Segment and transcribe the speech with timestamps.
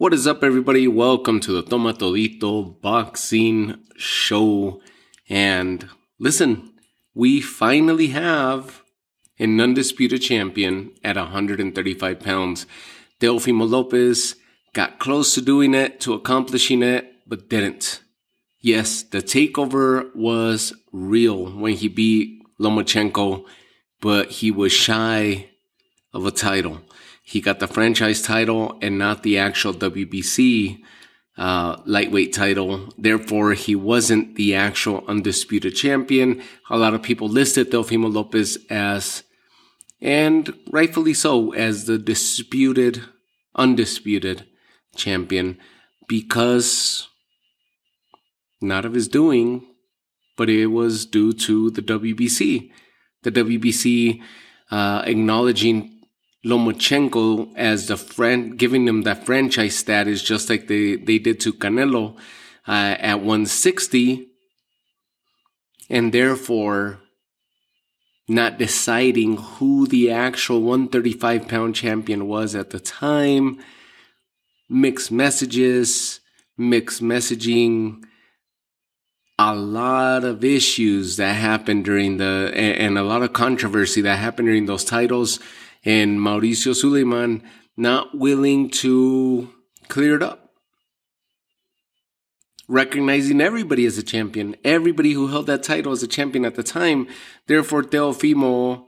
[0.00, 0.88] What is up, everybody?
[0.88, 4.80] Welcome to the Toma Todito Boxing Show.
[5.28, 6.72] And listen,
[7.12, 8.80] we finally have
[9.38, 12.64] an undisputed champion at 135 pounds.
[13.20, 14.36] Teofimo Lopez
[14.72, 18.00] got close to doing it, to accomplishing it, but didn't.
[18.58, 23.44] Yes, the takeover was real when he beat Lomachenko,
[24.00, 25.50] but he was shy
[26.14, 26.80] of a title.
[27.30, 30.80] He got the franchise title and not the actual WBC
[31.38, 32.92] uh, lightweight title.
[32.98, 36.42] Therefore, he wasn't the actual undisputed champion.
[36.70, 39.22] A lot of people listed Teofimo Lopez as,
[40.00, 43.04] and rightfully so, as the disputed,
[43.54, 44.46] undisputed
[44.96, 45.56] champion
[46.08, 47.06] because
[48.60, 49.64] not of his doing,
[50.36, 52.72] but it was due to the WBC.
[53.22, 54.20] The WBC
[54.72, 55.99] uh, acknowledging
[56.44, 61.52] Lomachenko as the friend, giving them that franchise status, just like they, they did to
[61.52, 62.16] Canelo
[62.66, 64.26] uh, at 160,
[65.90, 67.00] and therefore
[68.26, 73.58] not deciding who the actual 135 pound champion was at the time.
[74.68, 76.20] Mixed messages,
[76.56, 78.04] mixed messaging,
[79.36, 84.46] a lot of issues that happened during the, and a lot of controversy that happened
[84.46, 85.40] during those titles
[85.84, 87.42] and Mauricio Sulaiman
[87.76, 89.48] not willing to
[89.88, 90.52] clear it up.
[92.68, 96.62] Recognizing everybody as a champion, everybody who held that title as a champion at the
[96.62, 97.08] time.
[97.46, 98.84] Therefore, Teofimo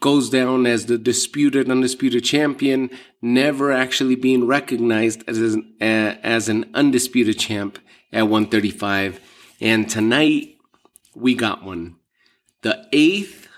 [0.00, 2.90] goes down as the disputed, undisputed champion,
[3.22, 7.78] never actually being recognized as an, as an undisputed champ
[8.12, 9.18] at 135.
[9.62, 10.58] And tonight,
[11.14, 11.96] we got one.
[12.60, 13.48] The eighth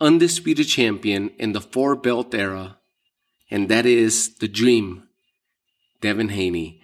[0.00, 2.78] undisputed champion in the four belt era,
[3.50, 5.04] and that is the dream,
[6.00, 6.82] Devin Haney.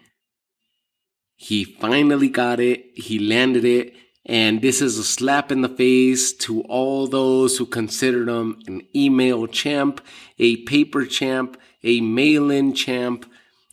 [1.37, 3.95] He finally got it, he landed it,
[4.27, 8.83] and this is a slap in the face to all those who considered him an
[8.95, 10.01] email champ,
[10.39, 13.25] a paper champ, a mail in champ.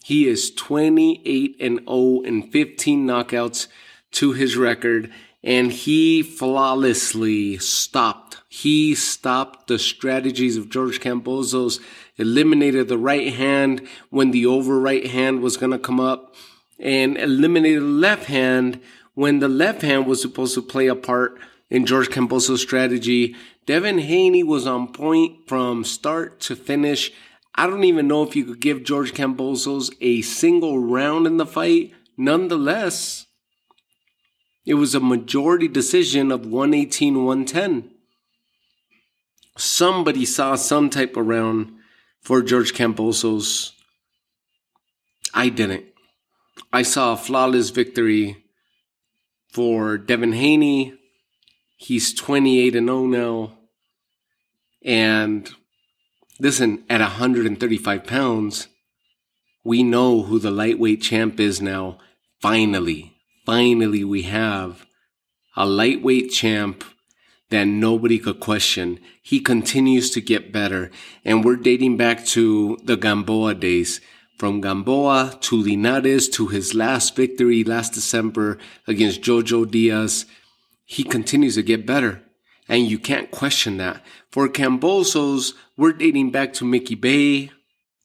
[0.03, 3.67] He is 28 and 0 and 15 knockouts
[4.11, 5.11] to his record
[5.47, 8.35] and he flawlessly stopped.
[8.49, 11.79] He stopped the strategies of George Kambosos,
[12.17, 16.35] eliminated the right hand when the over right hand was going to come up,
[16.77, 18.81] and eliminated the left hand
[19.13, 23.33] when the left hand was supposed to play a part in George Kambosos' strategy.
[23.65, 27.13] Devin Haney was on point from start to finish.
[27.55, 31.45] I don't even know if you could give George Kambosos a single round in the
[31.45, 31.93] fight.
[32.17, 33.26] Nonetheless,
[34.67, 37.89] it was a majority decision of 118 110.
[39.57, 41.71] Somebody saw some type of round
[42.19, 43.71] for George Kambosos.
[45.33, 45.85] I didn't.
[46.73, 48.43] I saw a flawless victory
[49.47, 50.95] for Devin Haney.
[51.77, 53.57] He's 28 and 0 now.
[54.83, 55.49] And
[56.41, 58.67] listen, at 135 pounds,
[59.63, 61.99] we know who the lightweight champ is now.
[62.41, 63.16] Finally
[63.47, 64.85] finally we have
[65.55, 66.83] a lightweight champ
[67.49, 68.99] that nobody could question.
[69.23, 70.91] He continues to get better.
[71.23, 74.01] And we're dating back to the Gamboa days.
[74.37, 80.25] From Gamboa to Linares to his last victory last December against Jojo Diaz.
[80.83, 82.21] He continues to get better.
[82.67, 84.03] And you can't question that.
[84.29, 87.51] For Kambosos, we're dating back to Mickey Bey,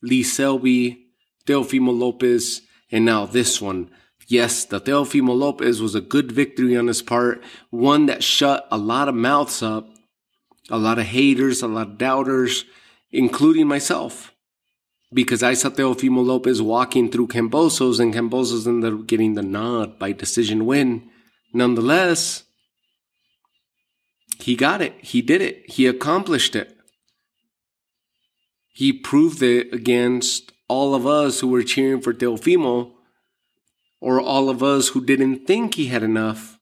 [0.03, 1.09] Lee Selby,
[1.47, 3.91] Teofimo Lopez, and now this one.
[4.33, 8.79] Yes, the Teofimo Lopez was a good victory on his part, one that shut a
[8.79, 9.91] lot of mouths up,
[10.71, 12.65] a lot of haters, a lot of doubters,
[13.11, 14.33] including myself.
[15.13, 19.99] Because I saw Teofimo Lopez walking through Kambosos and Kambosos ended up getting the nod
[19.99, 21.11] by decision win.
[21.53, 22.45] Nonetheless,
[24.39, 24.95] he got it.
[25.03, 25.71] He did it.
[25.71, 26.75] He accomplished it.
[28.73, 32.93] He proved it against all of us who were cheering for Teofimo
[34.03, 36.59] or all of us who didn't think he had enough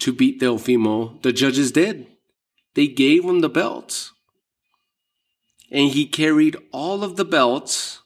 [0.00, 2.08] to beat Teofimo, the judges did.
[2.74, 4.12] They gave him the belts.
[5.70, 8.02] And he carried all of the belts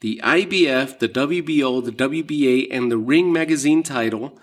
[0.00, 4.40] the IBF, the WBO, the WBA, and the Ring Magazine title,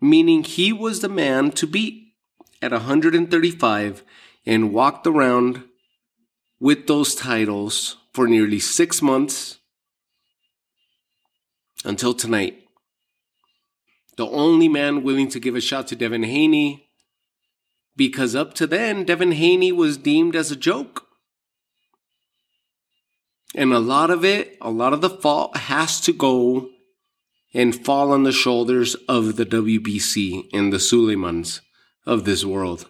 [0.00, 2.14] meaning he was the man to beat
[2.62, 4.02] at 135
[4.46, 5.64] and walked around
[6.58, 9.59] with those titles for nearly six months
[11.84, 12.62] until tonight.
[14.16, 16.88] The only man willing to give a shot to Devin Haney,
[17.96, 21.06] because up to then, Devin Haney was deemed as a joke.
[23.54, 26.68] And a lot of it, a lot of the fault has to go
[27.54, 31.60] and fall on the shoulders of the WBC and the Sulaimans
[32.06, 32.89] of this world.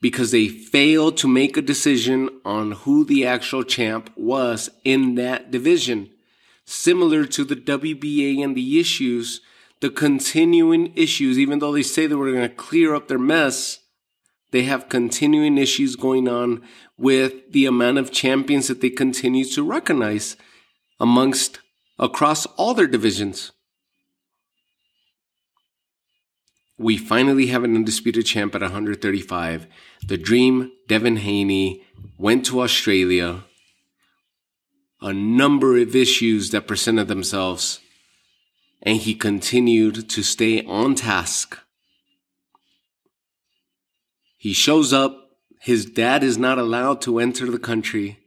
[0.00, 5.50] Because they failed to make a decision on who the actual champ was in that
[5.50, 6.10] division.
[6.64, 9.40] Similar to the WBA and the issues,
[9.80, 13.80] the continuing issues, even though they say they were going to clear up their mess,
[14.50, 16.62] they have continuing issues going on
[16.96, 20.36] with the amount of champions that they continue to recognize
[21.00, 21.60] amongst
[21.98, 23.52] across all their divisions.
[26.78, 29.66] We finally have an undisputed champ at 135.
[30.06, 31.82] The Dream, Devin Haney,
[32.18, 33.44] went to Australia.
[35.00, 37.80] A number of issues that presented themselves,
[38.82, 41.58] and he continued to stay on task.
[44.36, 45.22] He shows up.
[45.60, 48.18] His dad is not allowed to enter the country.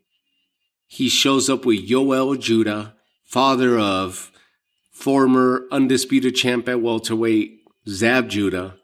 [0.87, 4.31] He shows up with Yoel Judah, father of
[4.91, 7.58] former undisputed champ at welterweight
[7.89, 8.75] Zab Judah,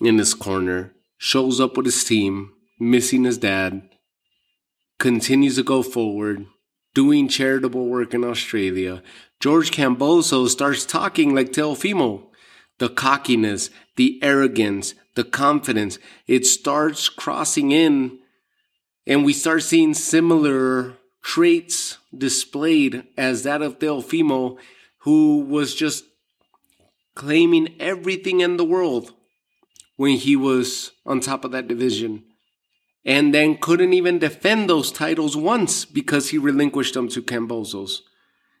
[0.00, 3.88] in this corner, shows up with his team, missing his dad,
[4.98, 6.46] continues to go forward,
[6.94, 9.04] doing charitable work in Australia.
[9.38, 12.26] George Kambosos starts talking like Teofimo.
[12.78, 18.18] The cockiness, the arrogance, the confidence, it starts crossing in,
[19.06, 24.58] and we start seeing similar traits displayed as that of Teofimo,
[25.02, 26.04] who was just
[27.14, 29.12] claiming everything in the world
[29.96, 32.24] when he was on top of that division.
[33.04, 37.98] And then couldn't even defend those titles once because he relinquished them to Kambosos.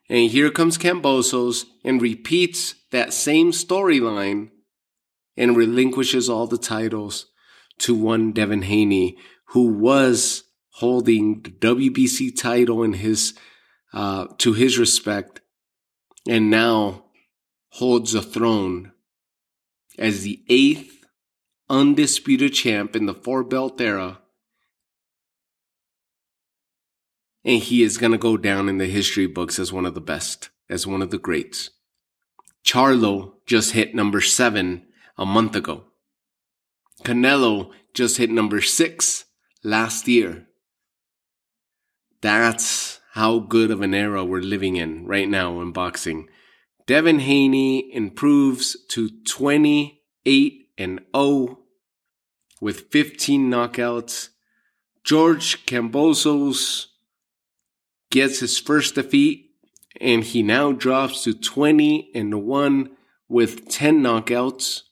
[0.08, 4.50] And here comes Kambosos and repeats that same storyline
[5.36, 7.26] and relinquishes all the titles
[7.78, 9.16] to one Devin Haney,
[9.48, 13.34] who was holding the WBC title in his
[13.92, 15.40] uh, to his respect,
[16.28, 17.03] and now
[17.74, 18.92] holds a throne
[19.98, 21.04] as the eighth
[21.68, 24.20] undisputed champ in the four belt era.
[27.44, 30.00] And he is going to go down in the history books as one of the
[30.00, 31.70] best, as one of the greats.
[32.64, 34.86] Charlo just hit number seven
[35.18, 35.82] a month ago.
[37.02, 39.24] Canelo just hit number six
[39.64, 40.46] last year.
[42.20, 46.28] That's how good of an era we're living in right now in boxing.
[46.86, 51.58] Devin Haney improves to 28 and 0
[52.60, 54.28] with 15 knockouts.
[55.02, 56.86] George Kambosos
[58.10, 59.50] gets his first defeat
[60.00, 62.90] and he now drops to 20 and 1
[63.28, 64.82] with 10 knockouts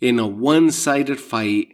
[0.00, 1.68] in a one-sided fight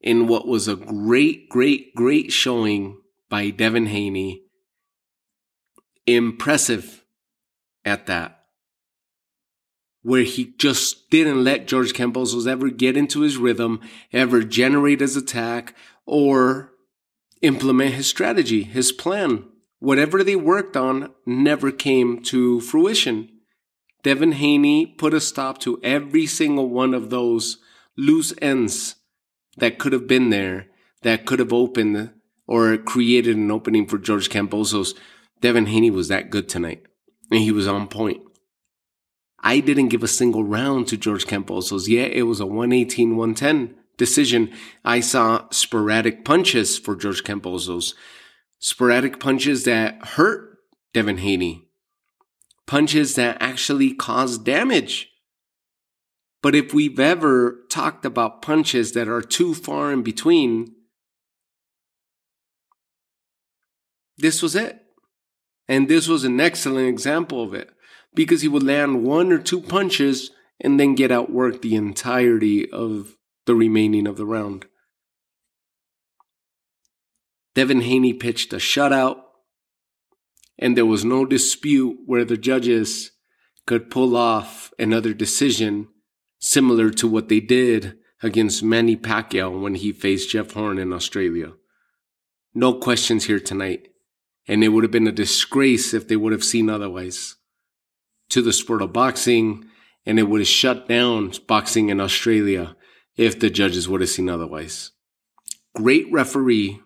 [0.00, 4.42] in what was a great, great, great showing by Devin Haney.
[6.06, 7.04] Impressive
[7.84, 8.38] at that.
[10.02, 13.80] Where he just didn't let George Kambosos ever get into his rhythm,
[14.12, 16.72] ever generate his attack, or
[17.40, 19.44] implement his strategy, his plan.
[19.78, 23.28] Whatever they worked on never came to fruition.
[24.02, 27.58] Devin Haney put a stop to every single one of those
[27.96, 28.96] loose ends
[29.58, 30.66] that could have been there,
[31.02, 32.10] that could have opened
[32.46, 34.94] or created an opening for George Kambosos.
[35.42, 36.84] Devin Haney was that good tonight,
[37.30, 38.22] and he was on point.
[39.40, 41.88] I didn't give a single round to George Kambosos.
[41.88, 44.52] Yeah, it was a 118 110 decision.
[44.84, 47.94] I saw sporadic punches for George Kambosos,
[48.60, 50.58] sporadic punches that hurt
[50.94, 51.66] Devin Haney,
[52.68, 55.08] punches that actually caused damage.
[56.40, 60.72] But if we've ever talked about punches that are too far in between,
[64.16, 64.81] this was it.
[65.68, 67.70] And this was an excellent example of it
[68.14, 73.16] because he would land one or two punches and then get outworked the entirety of
[73.46, 74.66] the remaining of the round.
[77.54, 79.20] Devin Haney pitched a shutout,
[80.58, 83.10] and there was no dispute where the judges
[83.66, 85.88] could pull off another decision
[86.38, 91.52] similar to what they did against Manny Pacquiao when he faced Jeff Horn in Australia.
[92.54, 93.88] No questions here tonight.
[94.48, 97.36] And it would have been a disgrace if they would have seen otherwise
[98.30, 99.64] to the sport of boxing,
[100.06, 102.76] and it would have shut down boxing in Australia
[103.16, 104.90] if the judges would have seen otherwise.
[105.74, 106.80] Great referee,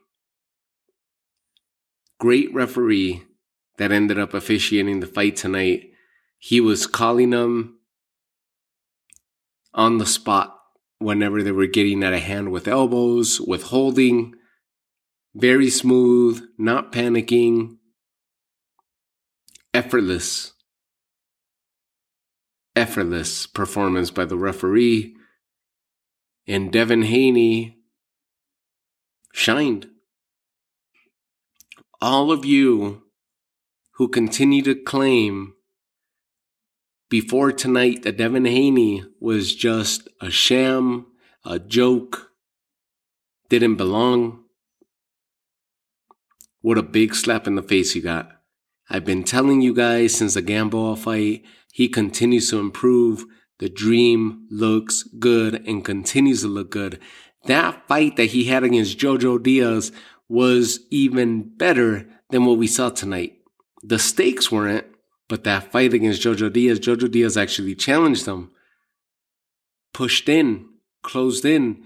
[2.19, 3.23] great referee
[3.79, 5.91] that ended up officiating the fight tonight.
[6.39, 7.79] He was calling them
[9.73, 10.59] on the spot
[10.99, 14.35] whenever they were getting at a hand with elbows, withholding,
[15.37, 17.77] very smooth, not panicking,
[19.75, 20.55] effortless,
[22.75, 25.15] effortless performance by the referee.
[26.49, 27.77] And Devin Haney
[29.33, 29.89] shined.
[32.01, 33.03] All of you
[33.97, 35.53] who continue to claim
[37.11, 41.07] before tonight that Devin Haney was just a sham,
[41.45, 42.31] a joke,
[43.51, 44.46] didn't belong.
[46.67, 48.29] What a big slap in the face he got.
[48.91, 53.25] I've been telling you guys since the Gamboa fight, he continues to improve.
[53.61, 56.99] The dream looks good and continues to look good.
[57.45, 59.93] That fight that he had against Jojo Diaz
[60.29, 63.35] was even better than what we saw tonight.
[63.85, 64.87] The stakes weren't,
[65.29, 68.51] but that fight against Jojo Diaz, Jojo Diaz actually challenged him,
[69.95, 70.67] pushed in,
[71.05, 71.85] closed in.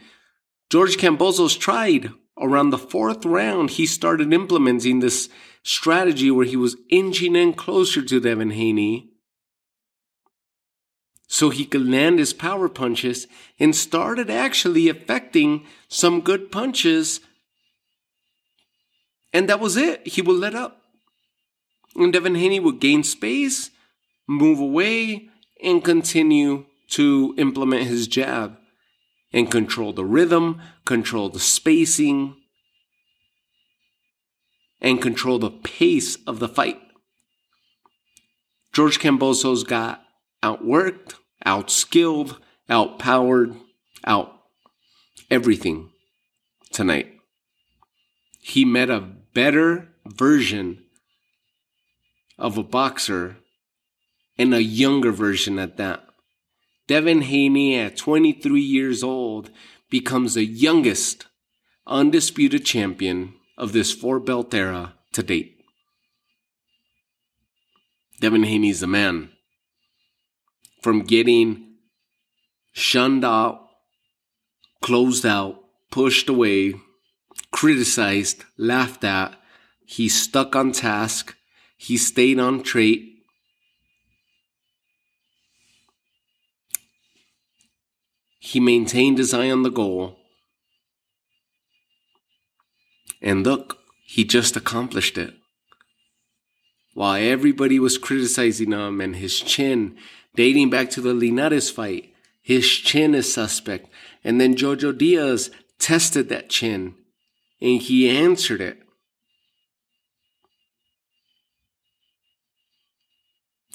[0.70, 2.14] George Kambosos tried.
[2.40, 5.28] Around the fourth round, he started implementing this
[5.62, 9.10] strategy where he was inching in closer to Devin Haney
[11.32, 13.28] so he could land his power punches
[13.58, 17.20] and started actually affecting some good punches.
[19.32, 20.04] And that was it.
[20.08, 20.82] He would let up.
[21.94, 23.70] And Devin Haney would gain space,
[24.26, 25.28] move away,
[25.62, 28.59] and continue to implement his jab
[29.32, 32.36] and control the rhythm, control the spacing,
[34.80, 36.80] and control the pace of the fight.
[38.72, 40.02] George Kambosos got
[40.42, 43.54] outworked, outskilled, outpowered,
[44.06, 44.40] out
[45.30, 45.90] everything
[46.72, 47.12] tonight.
[48.40, 50.84] He met a better version
[52.38, 53.36] of a boxer
[54.38, 56.04] and a younger version at that.
[56.90, 59.52] Devin Haney, at 23 years old,
[59.90, 61.26] becomes the youngest
[61.86, 65.56] undisputed champion of this four belt era to date.
[68.18, 69.30] Devin Haney's the man.
[70.82, 71.76] From getting
[72.72, 73.68] shunned out,
[74.82, 76.74] closed out, pushed away,
[77.52, 79.36] criticized, laughed at,
[79.86, 81.36] he stuck on task,
[81.76, 83.19] he stayed on trait.
[88.40, 90.16] He maintained his eye on the goal.
[93.22, 95.34] And look, he just accomplished it.
[96.94, 99.96] While everybody was criticizing him and his chin,
[100.34, 103.88] dating back to the Linares fight, his chin is suspect.
[104.24, 106.94] And then Jojo Diaz tested that chin
[107.60, 108.78] and he answered it.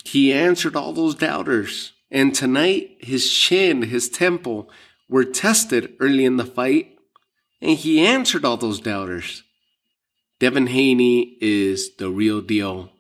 [0.03, 1.93] He answered all those doubters.
[2.11, 4.69] And tonight, his chin, his temple
[5.09, 6.97] were tested early in the fight,
[7.61, 9.43] and he answered all those doubters.
[10.39, 12.91] Devin Haney is the real deal.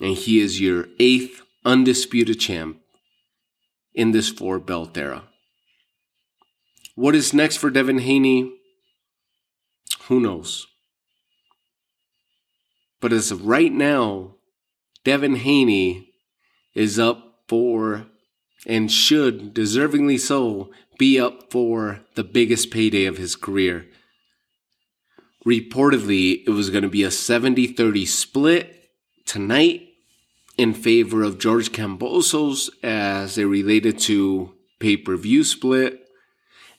[0.00, 2.80] And he is your eighth undisputed champ
[3.94, 5.24] in this four belt era.
[6.94, 8.52] What is next for Devin Haney?
[10.04, 10.66] Who knows?
[13.00, 14.34] But as of right now,
[15.04, 16.07] Devin Haney
[16.78, 18.06] is up for
[18.64, 23.86] and should deservingly so be up for the biggest payday of his career.
[25.44, 28.90] Reportedly, it was going to be a 70 30 split
[29.24, 29.88] tonight
[30.56, 36.08] in favor of George Kambosos as it related to pay per view split.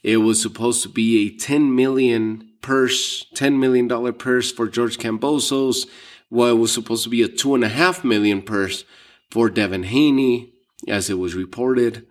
[0.02, 5.88] It was supposed to be a 10 million purse, $10 million purse for George Kambosos
[6.30, 8.86] what was supposed to be a two and a half million purse
[9.32, 10.54] for Devin Haney,
[10.88, 12.08] as it was reported.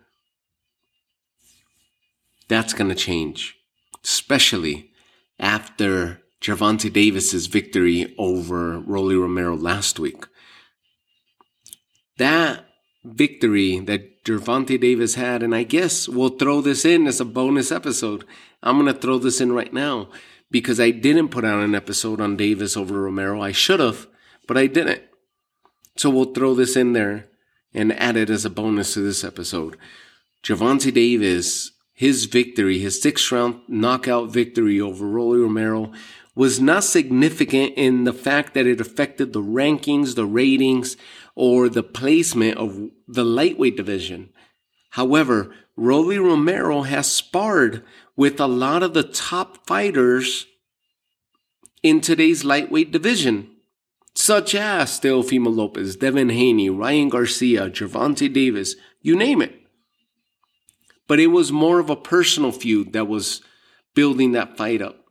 [2.49, 3.57] That's going to change,
[4.05, 4.91] especially
[5.39, 10.25] after Gervonta Davis's victory over Rolly Romero last week.
[12.17, 12.65] That
[13.05, 17.73] victory that Gervonta Davis had, and I guess we'll throw this in as a bonus
[17.73, 18.25] episode.
[18.63, 20.11] I'm going to throw this in right now
[20.51, 23.41] because I didn't put out an episode on Davis over Romero.
[23.41, 24.07] I should have,
[24.47, 25.03] but I didn't.
[25.99, 27.27] So we'll throw this in there
[27.75, 29.77] and add it as a bonus to this episode.
[30.45, 35.93] Gervonta Davis, his victory, his sixth round knockout victory over Rolly Romero
[36.37, 40.97] was not significant in the fact that it affected the rankings, the ratings,
[41.35, 44.31] or the placement of the lightweight division.
[44.91, 47.83] However, Rolly Romero has sparred
[48.15, 50.47] with a lot of the top fighters
[51.83, 53.51] in today's lightweight division,
[54.29, 59.55] such as Teofimo Lopez, Devin Haney, Ryan Garcia, Gervonta Davis, you name it.
[61.07, 63.41] but it was more of a personal feud that was
[63.95, 65.07] building that fight up.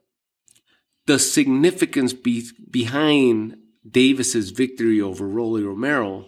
[1.07, 3.57] The significance be- behind
[3.89, 6.27] Davis's victory over Rolly Romero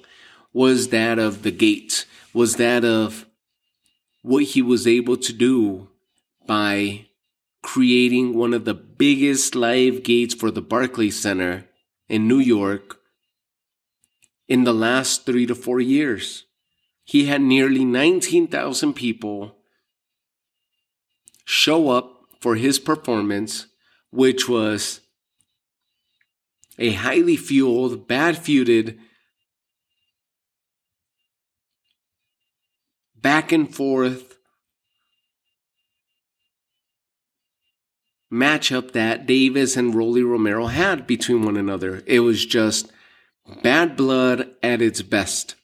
[0.51, 3.27] was that of the gates, was that of
[4.23, 5.89] what he was able to do
[6.47, 7.05] by
[7.61, 11.68] creating one of the biggest live gates for the Barclays Center
[12.09, 12.99] in New York
[14.47, 16.45] in the last three to four years.
[17.03, 19.55] He had nearly 19,000 people
[21.45, 23.67] show up for his performance,
[24.11, 25.01] which was
[26.77, 28.97] a highly fueled, bad feuded,
[33.15, 34.28] back and forth
[38.31, 42.03] matchup that Davis and Rolly Romero had between one another.
[42.05, 42.91] It was just
[43.63, 45.55] bad blood at its best.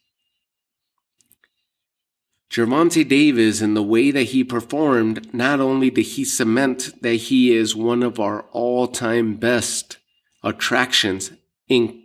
[2.50, 7.54] Gervonta Davis and the way that he performed, not only did he cement that he
[7.54, 9.98] is one of our all-time best
[10.44, 11.32] attractions
[11.68, 12.02] in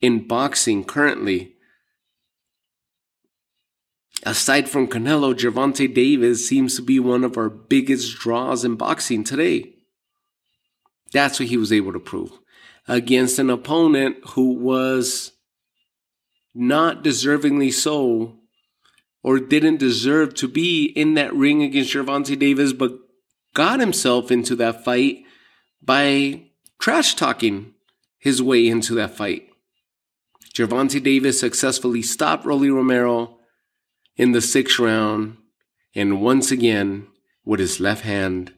[0.00, 1.54] in boxing currently.
[4.24, 9.24] Aside from Canelo, Gervonta Davis seems to be one of our biggest draws in boxing
[9.24, 9.71] today.
[11.12, 12.32] That's what he was able to prove
[12.88, 15.32] against an opponent who was
[16.54, 18.38] not deservingly so
[19.22, 22.92] or didn't deserve to be in that ring against Gervonta Davis, but
[23.54, 25.22] got himself into that fight
[25.80, 26.42] by
[26.80, 27.74] trash talking
[28.18, 29.48] his way into that fight.
[30.54, 33.38] Gervonta Davis successfully stopped Rolly Romero
[34.16, 35.36] in the sixth round,
[35.94, 37.06] and once again,
[37.44, 38.52] with his left hand,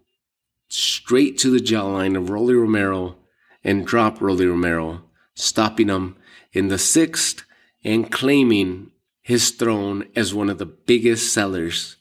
[0.68, 3.16] straight to the jawline of Rolly Romero
[3.62, 5.04] and drop Rolly Romero,
[5.34, 6.16] stopping him
[6.52, 7.44] in the sixth
[7.82, 8.90] and claiming
[9.22, 11.96] his throne as one of the biggest sellers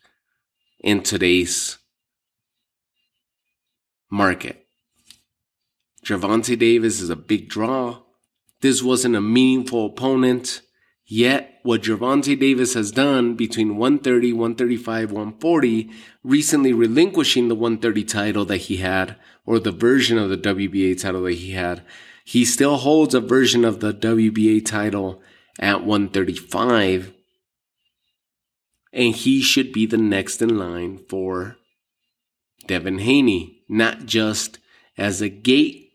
[0.79, 1.77] in today's
[4.09, 4.67] market.
[6.05, 8.01] Gervonta Davis is a big draw.
[8.61, 10.61] This wasn't a meaningful opponent.
[11.15, 15.91] Yet, what Gervonta Davis has done between 130, 135, 140,
[16.23, 21.21] recently relinquishing the 130 title that he had, or the version of the WBA title
[21.21, 21.83] that he had,
[22.25, 25.21] he still holds a version of the WBA title
[25.59, 27.13] at 135.
[28.91, 31.57] And he should be the next in line for
[32.65, 34.57] Devin Haney, not just
[34.97, 35.91] as a gate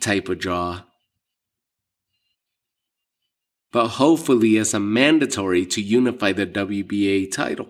[0.00, 0.84] type of draw,
[3.72, 7.68] but hopefully as a mandatory to unify the WBA title.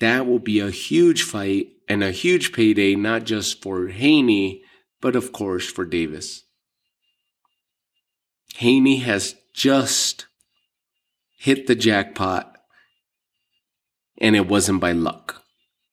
[0.00, 4.62] That will be a huge fight and a huge payday, not just for Haney,
[5.00, 6.42] but of course for Davis.
[8.56, 10.26] Haney has just
[11.38, 12.56] hit the jackpot,
[14.18, 15.42] and it wasn't by luck.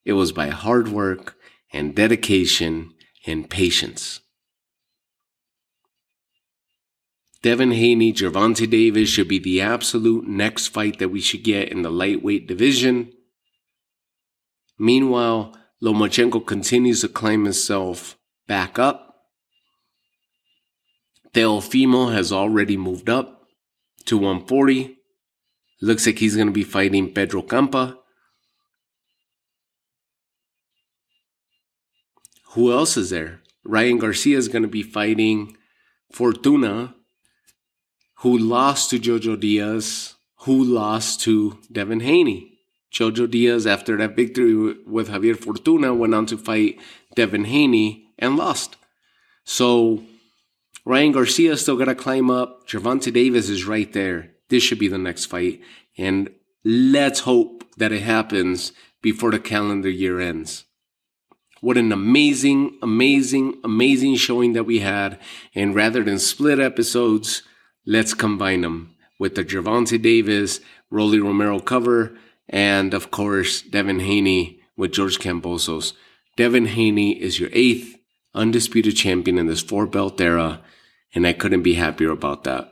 [0.06, 1.36] It was by hard work
[1.72, 2.94] and dedication
[3.26, 4.20] and patience.
[7.44, 11.82] Devin Haney, Gervonta Davis should be the absolute next fight that we should get in
[11.82, 13.12] the lightweight division.
[14.80, 15.54] Meanwhile,
[15.84, 19.28] Lomachenko continues to climb himself back up.
[21.34, 23.42] Teofimo has already moved up
[24.06, 24.96] to 140.
[25.82, 27.98] Looks like he's going to be fighting Pedro Campa.
[32.52, 33.42] Who else is there?
[33.66, 35.58] Ryan Garcia is going to be fighting
[36.14, 36.96] Fortuna,
[38.18, 42.60] who lost to Jojo Diaz, who lost to Devin Haney.
[42.94, 46.80] Jojo Diaz, after that victory with Javier Fortuna, went on to fight
[47.16, 48.78] Devin Haney and lost.
[49.44, 50.04] So
[50.86, 52.68] Ryan Garcia still got to climb up.
[52.68, 54.32] Gervonta Davis is right there.
[54.50, 55.62] This should be the next fight.
[55.98, 56.30] And
[56.64, 60.66] let's hope that it happens before the calendar year ends.
[61.62, 65.18] What an amazing, amazing, amazing showing that we had.
[65.56, 67.44] And rather than split episodes,
[67.86, 72.18] let's combine them with the Gervonta Davis, Rolly Romero cover,
[72.50, 75.94] and of course, Devin Haney with George Kambosos.
[76.36, 77.96] Devin Haney is your eighth
[78.34, 80.62] undisputed champion in this four belt era
[81.14, 82.72] and I couldn't be happier about that.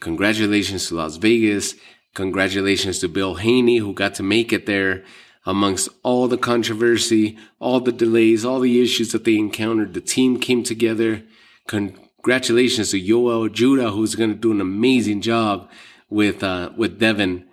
[0.00, 1.74] Congratulations to Las Vegas.
[2.14, 5.04] Congratulations to Bill Haney, who got to make it there
[5.46, 9.94] amongst all the controversy, all the delays, all the issues that they encountered.
[9.94, 11.22] The team came together.
[12.22, 15.70] Congratulations to Yoel Judah, who's going to do an amazing job
[16.10, 17.46] with, uh, with Devin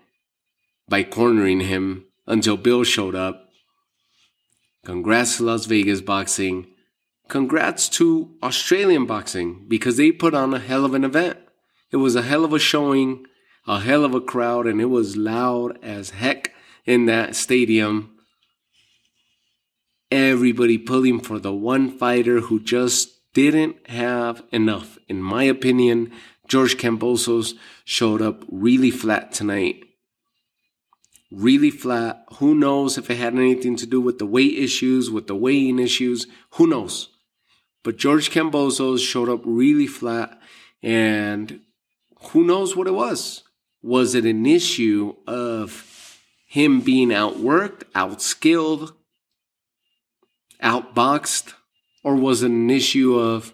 [0.89, 3.49] by cornering him until Bill showed up.
[4.83, 6.67] Congrats to Las Vegas Boxing
[7.27, 11.37] congrats to Australian boxing because they put on a hell of an event.
[11.91, 13.25] It was a hell of a showing
[13.67, 16.53] a hell of a crowd, and it was loud as heck
[16.85, 18.15] in that stadium.
[20.11, 24.97] Everybody pulling for the one fighter who just didn't have enough.
[25.07, 26.11] In my opinion,
[26.47, 29.83] George Kambosos showed up really flat tonight.
[31.31, 32.23] Really flat.
[32.37, 35.79] Who knows if it had anything to do with the weight issues, with the weighing
[35.79, 36.27] issues?
[36.51, 37.09] Who knows?
[37.83, 40.39] But George Kambosos showed up really flat,
[40.81, 41.59] and
[42.31, 43.43] who knows what it was?
[43.83, 48.93] Was it an issue of him being outworked, outskilled,
[50.63, 51.53] outboxed,
[52.05, 53.51] or was it an issue of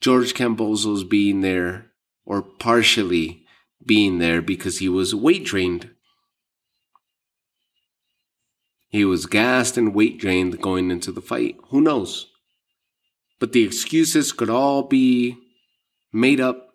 [0.00, 1.86] George Kambosos being there
[2.24, 3.44] or partially
[3.84, 5.90] being there because he was weight drained?
[8.90, 11.56] He was gassed and weight drained going into the fight.
[11.70, 12.28] Who knows?
[13.40, 15.36] But the excuses could all be
[16.12, 16.68] made up.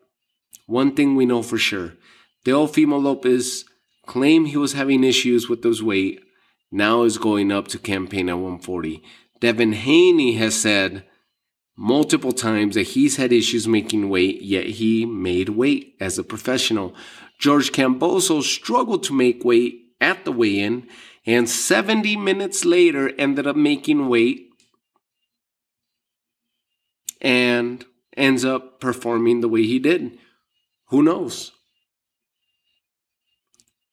[0.66, 1.94] One thing we know for sure
[2.44, 3.64] Teofimo Lopez
[4.06, 6.20] claimed he was having issues with those weight,
[6.74, 9.02] now is going up to campaign at 140.
[9.40, 11.06] Devin Haney has said
[11.78, 16.94] multiple times that he's had issues making weight, yet he made weight as a professional.
[17.40, 20.88] George Kambosos struggled to make weight at the weigh in
[21.26, 24.50] and 70 minutes later ended up making weight
[27.22, 30.18] and ends up performing the way he did.
[30.88, 31.52] Who knows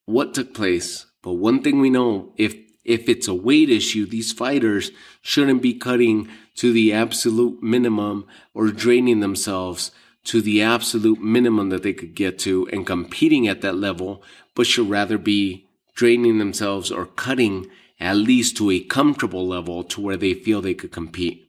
[0.07, 1.07] what took place?
[1.23, 2.57] But one thing we know if
[2.87, 8.69] if it's a weight issue, these fighters shouldn't be cutting to the absolute minimum or
[8.69, 9.91] draining themselves
[10.25, 14.23] to the absolute minimum that they could get to and competing at that level,
[14.55, 17.67] but should rather be draining themselves or cutting
[17.99, 21.49] at least to a comfortable level to where they feel they could compete.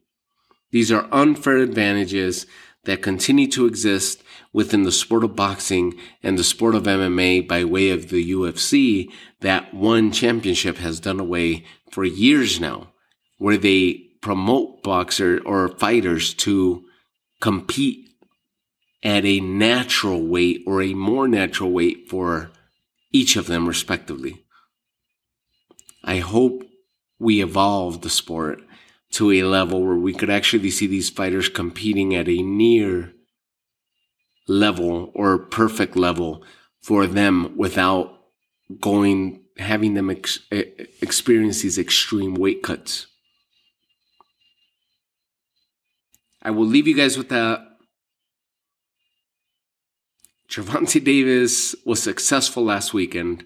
[0.72, 2.46] These are unfair advantages
[2.88, 4.24] that continue to exist
[4.54, 9.12] within the sport of boxing and the sport of MMA by way of the UFC
[9.42, 12.94] that one championship has done away for years now,
[13.38, 16.86] where they promote boxer or fighters to
[17.42, 18.08] compete
[19.04, 22.52] at a natural weight or a more natural weight for
[23.12, 24.46] each of them respectively.
[26.06, 26.64] I hope
[27.20, 28.62] we evolve the sport
[29.14, 33.14] to a level where we could actually see these fighters competing at a near
[34.48, 36.44] level or perfect level
[36.82, 38.14] for them without
[38.80, 40.40] going having them ex-
[41.02, 43.08] experience these extreme weight cuts.
[46.42, 47.62] I will leave you guys with that.
[50.50, 53.44] Gervonta Davis was successful last weekend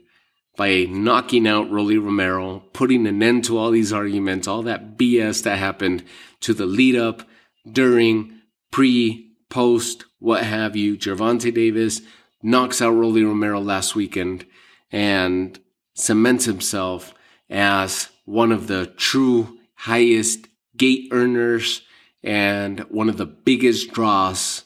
[0.58, 5.44] by knocking out Rolly Romero, putting an end to all these arguments, all that BS
[5.44, 6.04] that happened
[6.42, 7.24] to the lead up,
[7.70, 10.98] during, pre, post, what have you.
[10.98, 12.02] Gervonta Davis
[12.42, 14.46] knocks out Rolly Romero last weekend
[14.92, 15.60] and
[15.94, 17.14] cements himself
[17.50, 21.82] as one of the true highest gate earners
[22.24, 24.66] and one of the biggest draws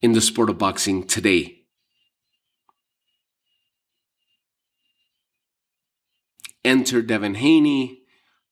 [0.00, 1.63] in the sport of boxing today.
[6.64, 8.00] Enter Devin Haney,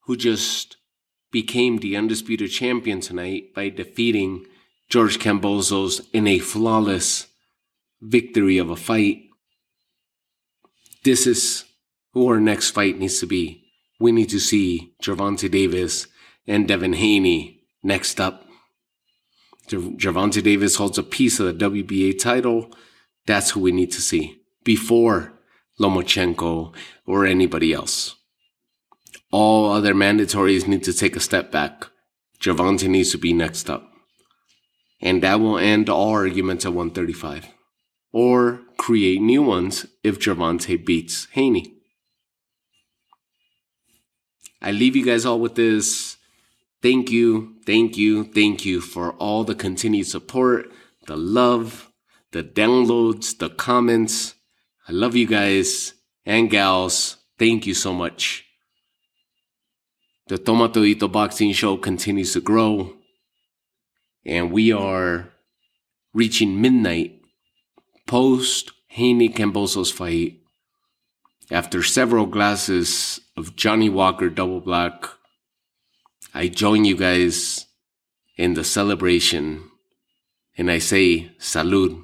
[0.04, 0.76] who just
[1.30, 4.44] became the undisputed champion tonight by defeating
[4.88, 7.28] George Kambosos in a flawless
[8.02, 9.22] victory of a fight.
[11.04, 11.64] This is
[12.12, 13.64] who our next fight needs to be.
[13.98, 16.06] We need to see Gervonta Davis
[16.46, 18.46] and Devin Haney next up.
[19.68, 22.70] Gervonta Davis holds a piece of the WBA title.
[23.26, 25.31] That's who we need to see before
[25.82, 26.74] Lomachenko,
[27.06, 28.14] or anybody else.
[29.30, 31.86] All other mandatories need to take a step back.
[32.40, 33.90] Gervonta needs to be next up.
[35.00, 37.48] And that will end all arguments at 135.
[38.12, 41.74] Or create new ones if Gervonta beats Haney.
[44.60, 46.16] I leave you guys all with this.
[46.82, 50.70] Thank you, thank you, thank you for all the continued support,
[51.06, 51.90] the love,
[52.32, 54.34] the downloads, the comments.
[54.88, 55.94] I love you guys
[56.26, 57.16] and gals.
[57.38, 58.44] Thank you so much.
[60.26, 62.94] The Toma Todito Boxing Show continues to grow,
[64.24, 65.32] and we are
[66.12, 67.20] reaching midnight
[68.06, 70.40] post Haney Kambosos fight.
[71.50, 75.06] After several glasses of Johnnie Walker Double Black,
[76.34, 77.66] I join you guys
[78.36, 79.70] in the celebration,
[80.56, 82.01] and I say salud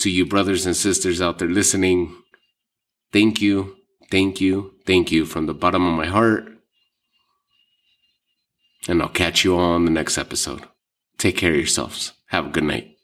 [0.00, 2.14] to you brothers and sisters out there listening.
[3.12, 3.76] Thank you,
[4.10, 6.44] thank you, thank you from the bottom of my heart.
[8.88, 10.64] And I'll catch you all on the next episode.
[11.18, 12.12] Take care of yourselves.
[12.28, 12.97] Have a good night.